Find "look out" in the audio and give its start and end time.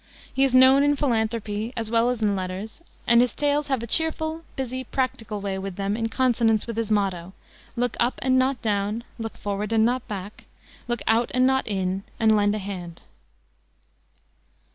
10.87-11.29